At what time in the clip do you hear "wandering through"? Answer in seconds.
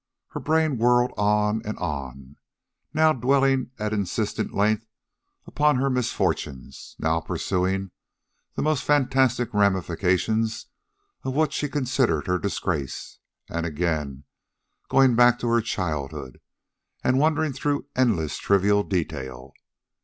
17.19-17.85